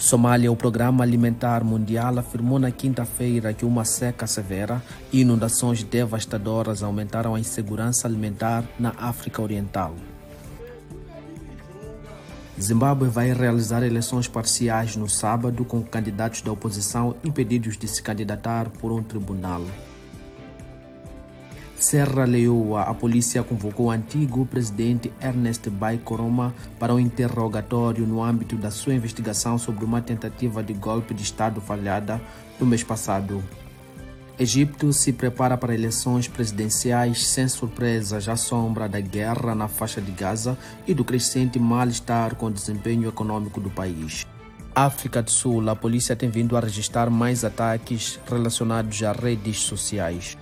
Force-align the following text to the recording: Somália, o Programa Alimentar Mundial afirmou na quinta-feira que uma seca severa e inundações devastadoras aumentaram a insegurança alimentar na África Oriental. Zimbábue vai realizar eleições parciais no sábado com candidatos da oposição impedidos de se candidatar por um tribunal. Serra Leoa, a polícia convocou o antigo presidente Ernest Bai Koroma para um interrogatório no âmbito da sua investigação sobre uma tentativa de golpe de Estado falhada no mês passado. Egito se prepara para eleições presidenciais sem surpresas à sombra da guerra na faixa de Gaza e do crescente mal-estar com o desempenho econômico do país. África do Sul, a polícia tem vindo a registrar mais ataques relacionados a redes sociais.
Somália, 0.00 0.50
o 0.50 0.56
Programa 0.56 1.04
Alimentar 1.04 1.62
Mundial 1.62 2.18
afirmou 2.18 2.58
na 2.58 2.70
quinta-feira 2.70 3.52
que 3.52 3.66
uma 3.66 3.84
seca 3.84 4.26
severa 4.26 4.82
e 5.12 5.20
inundações 5.20 5.82
devastadoras 5.82 6.82
aumentaram 6.82 7.34
a 7.34 7.38
insegurança 7.38 8.08
alimentar 8.08 8.64
na 8.78 8.94
África 8.96 9.42
Oriental. 9.42 9.94
Zimbábue 12.58 13.08
vai 13.08 13.30
realizar 13.34 13.82
eleições 13.82 14.26
parciais 14.26 14.96
no 14.96 15.08
sábado 15.08 15.66
com 15.66 15.82
candidatos 15.82 16.40
da 16.40 16.50
oposição 16.50 17.14
impedidos 17.22 17.76
de 17.76 17.86
se 17.86 18.02
candidatar 18.02 18.70
por 18.70 18.92
um 18.92 19.02
tribunal. 19.02 19.62
Serra 21.80 22.26
Leoa, 22.26 22.82
a 22.82 22.92
polícia 22.92 23.42
convocou 23.42 23.86
o 23.86 23.90
antigo 23.90 24.44
presidente 24.44 25.10
Ernest 25.18 25.70
Bai 25.70 25.96
Koroma 25.96 26.54
para 26.78 26.94
um 26.94 27.00
interrogatório 27.00 28.06
no 28.06 28.22
âmbito 28.22 28.54
da 28.54 28.70
sua 28.70 28.92
investigação 28.92 29.56
sobre 29.56 29.82
uma 29.82 30.02
tentativa 30.02 30.62
de 30.62 30.74
golpe 30.74 31.14
de 31.14 31.22
Estado 31.22 31.58
falhada 31.58 32.20
no 32.60 32.66
mês 32.66 32.84
passado. 32.84 33.42
Egito 34.38 34.92
se 34.92 35.10
prepara 35.10 35.56
para 35.56 35.74
eleições 35.74 36.28
presidenciais 36.28 37.26
sem 37.26 37.48
surpresas 37.48 38.28
à 38.28 38.36
sombra 38.36 38.86
da 38.86 39.00
guerra 39.00 39.54
na 39.54 39.66
faixa 39.66 40.02
de 40.02 40.12
Gaza 40.12 40.58
e 40.86 40.92
do 40.92 41.02
crescente 41.02 41.58
mal-estar 41.58 42.34
com 42.34 42.46
o 42.46 42.52
desempenho 42.52 43.08
econômico 43.08 43.58
do 43.58 43.70
país. 43.70 44.26
África 44.74 45.22
do 45.22 45.30
Sul, 45.30 45.68
a 45.70 45.74
polícia 45.74 46.14
tem 46.14 46.28
vindo 46.28 46.58
a 46.58 46.60
registrar 46.60 47.08
mais 47.08 47.42
ataques 47.42 48.20
relacionados 48.30 49.02
a 49.02 49.12
redes 49.12 49.60
sociais. 49.60 50.36